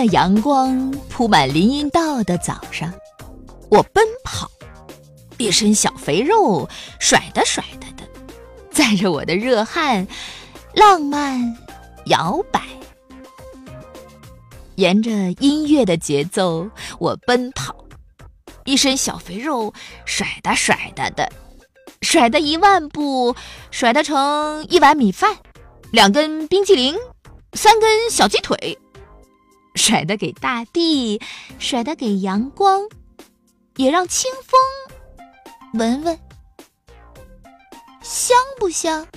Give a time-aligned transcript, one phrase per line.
[0.00, 2.90] 在阳光铺满林荫道的早上，
[3.70, 4.50] 我奔跑，
[5.36, 6.66] 一身小肥肉
[6.98, 8.08] 甩的甩的的，
[8.70, 10.08] 载着我的热汗，
[10.72, 11.54] 浪漫
[12.06, 12.62] 摇摆。
[14.76, 17.76] 沿着音乐的节奏，我奔跑，
[18.64, 19.74] 一身小肥肉
[20.06, 21.30] 甩的甩的的，
[22.00, 23.36] 甩的一万步，
[23.70, 25.36] 甩的成一碗米饭，
[25.90, 26.96] 两根冰激凌，
[27.52, 28.78] 三根小鸡腿。
[29.90, 31.20] 甩的给大地，
[31.58, 32.88] 甩的给阳光，
[33.74, 34.60] 也让清风
[35.72, 36.16] 闻闻，
[38.00, 39.08] 香不香？